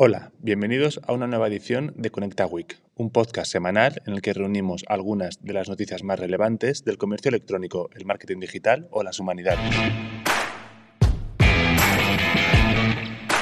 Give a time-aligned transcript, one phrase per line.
[0.00, 4.32] Hola, bienvenidos a una nueva edición de Conecta Week, un podcast semanal en el que
[4.32, 9.18] reunimos algunas de las noticias más relevantes del comercio electrónico, el marketing digital o las
[9.18, 9.58] humanidades.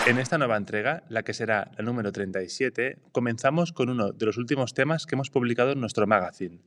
[0.06, 4.38] En esta nueva entrega, la que será la número 37, comenzamos con uno de los
[4.38, 6.62] últimos temas que hemos publicado en nuestro magazine.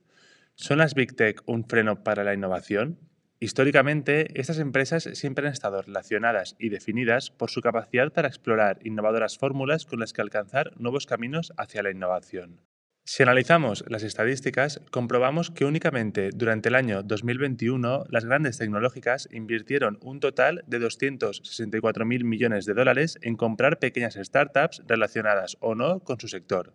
[0.54, 3.00] ¿Son las Big Tech un freno para la innovación?
[3.42, 9.38] Históricamente, estas empresas siempre han estado relacionadas y definidas por su capacidad para explorar innovadoras
[9.38, 12.60] fórmulas con las que alcanzar nuevos caminos hacia la innovación.
[13.06, 19.98] Si analizamos las estadísticas, comprobamos que únicamente durante el año 2021 las grandes tecnológicas invirtieron
[20.02, 26.20] un total de 264.000 millones de dólares en comprar pequeñas startups relacionadas o no con
[26.20, 26.74] su sector.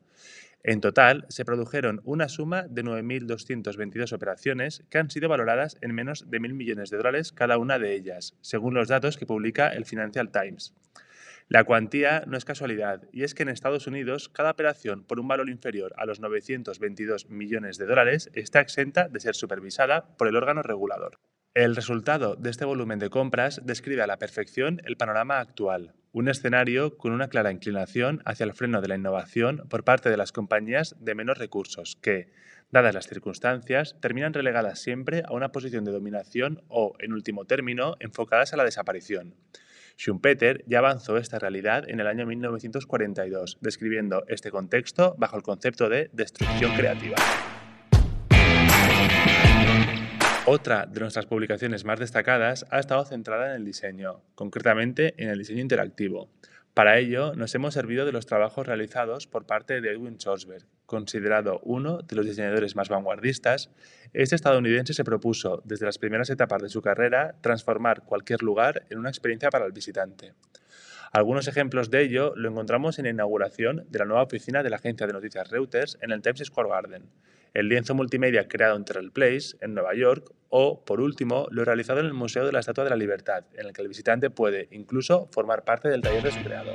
[0.66, 6.30] En total, se produjeron una suma de 9.222 operaciones que han sido valoradas en menos
[6.30, 9.84] de 1.000 millones de dólares cada una de ellas, según los datos que publica el
[9.84, 10.72] Financial Times.
[11.48, 15.28] La cuantía no es casualidad, y es que en Estados Unidos cada operación por un
[15.28, 20.36] valor inferior a los 922 millones de dólares está exenta de ser supervisada por el
[20.36, 21.18] órgano regulador.
[21.52, 26.28] El resultado de este volumen de compras describe a la perfección el panorama actual, un
[26.28, 30.30] escenario con una clara inclinación hacia el freno de la innovación por parte de las
[30.30, 32.28] compañías de menos recursos que,
[32.70, 37.96] dadas las circunstancias, terminan relegadas siempre a una posición de dominación o, en último término,
[37.98, 39.34] enfocadas a la desaparición.
[39.98, 45.88] Schumpeter ya avanzó esta realidad en el año 1942, describiendo este contexto bajo el concepto
[45.88, 47.16] de destrucción creativa.
[50.46, 55.38] Otra de nuestras publicaciones más destacadas ha estado centrada en el diseño, concretamente en el
[55.38, 56.28] diseño interactivo.
[56.74, 61.60] Para ello, nos hemos servido de los trabajos realizados por parte de Edwin Schwarzberg, considerado
[61.62, 63.70] uno de los diseñadores más vanguardistas.
[64.12, 68.98] Este estadounidense se propuso, desde las primeras etapas de su carrera, transformar cualquier lugar en
[68.98, 70.34] una experiencia para el visitante.
[71.14, 74.76] Algunos ejemplos de ello lo encontramos en la inauguración de la nueva oficina de la
[74.76, 77.04] agencia de noticias Reuters en el Times Square Garden,
[77.54, 82.00] el lienzo multimedia creado en Terrell Place, en Nueva York, o, por último, lo realizado
[82.00, 84.66] en el Museo de la Estatua de la Libertad, en el que el visitante puede
[84.72, 86.74] incluso formar parte del taller de su creador.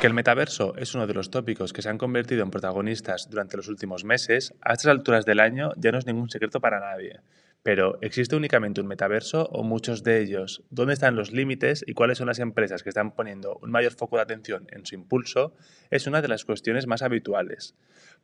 [0.00, 3.56] Que el metaverso es uno de los tópicos que se han convertido en protagonistas durante
[3.56, 7.20] los últimos meses, a estas alturas del año ya no es ningún secreto para nadie.
[7.66, 10.62] Pero, ¿existe únicamente un metaverso o muchos de ellos?
[10.70, 14.14] ¿Dónde están los límites y cuáles son las empresas que están poniendo un mayor foco
[14.14, 15.52] de atención en su impulso?
[15.90, 17.74] Es una de las cuestiones más habituales.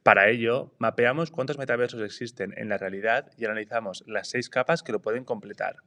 [0.05, 4.93] Para ello, mapeamos cuántos metaversos existen en la realidad y analizamos las seis capas que
[4.93, 5.79] lo pueden completar.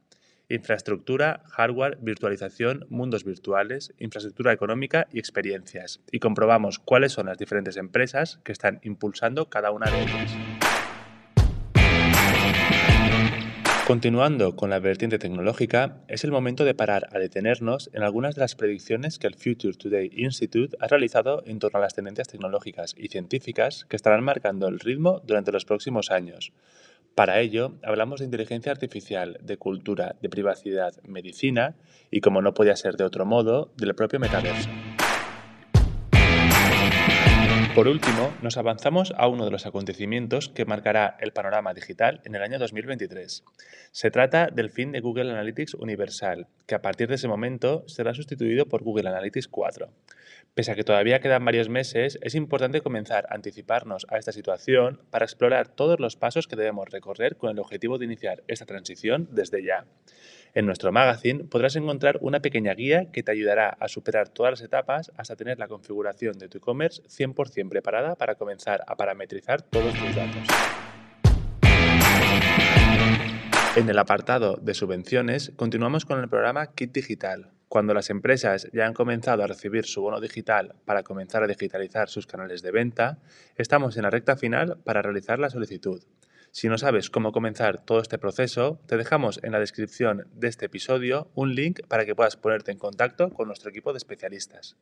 [0.50, 6.02] Infraestructura, hardware, virtualización, mundos virtuales, infraestructura económica y experiencias.
[6.12, 10.55] Y comprobamos cuáles son las diferentes empresas que están impulsando cada una de ellas.
[13.86, 18.40] Continuando con la vertiente tecnológica, es el momento de parar a detenernos en algunas de
[18.40, 22.96] las predicciones que el Future Today Institute ha realizado en torno a las tendencias tecnológicas
[22.98, 26.52] y científicas que estarán marcando el ritmo durante los próximos años.
[27.14, 31.76] Para ello, hablamos de inteligencia artificial, de cultura, de privacidad, medicina
[32.10, 34.68] y, como no podía ser de otro modo, del propio metaverso.
[37.76, 42.34] Por último, nos avanzamos a uno de los acontecimientos que marcará el panorama digital en
[42.34, 43.44] el año 2023.
[43.90, 48.12] Se trata del fin de Google Analytics Universal, que a partir de ese momento será
[48.12, 49.88] sustituido por Google Analytics 4.
[50.54, 55.00] Pese a que todavía quedan varios meses, es importante comenzar a anticiparnos a esta situación
[55.10, 59.28] para explorar todos los pasos que debemos recorrer con el objetivo de iniciar esta transición
[59.30, 59.84] desde ya.
[60.54, 64.62] En nuestro magazine podrás encontrar una pequeña guía que te ayudará a superar todas las
[64.62, 69.92] etapas hasta tener la configuración de tu e-commerce 100% preparada para comenzar a parametrizar todos
[69.92, 70.85] tus datos.
[73.76, 77.50] En el apartado de subvenciones, continuamos con el programa Kit Digital.
[77.68, 82.08] Cuando las empresas ya han comenzado a recibir su bono digital para comenzar a digitalizar
[82.08, 83.18] sus canales de venta,
[83.56, 86.02] estamos en la recta final para realizar la solicitud.
[86.52, 90.64] Si no sabes cómo comenzar todo este proceso, te dejamos en la descripción de este
[90.64, 94.78] episodio un link para que puedas ponerte en contacto con nuestro equipo de especialistas.